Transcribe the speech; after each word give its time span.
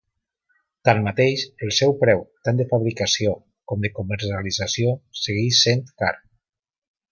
Tanmateix, 0.87 1.43
el 1.67 1.73
seu 1.79 1.93
preu, 1.99 2.23
tant 2.47 2.63
de 2.63 2.67
fabricació 2.71 3.35
com 3.73 3.85
de 3.85 3.93
comercialització, 4.01 4.97
segueix 5.27 5.63
sent 5.69 5.87
car. 6.05 6.13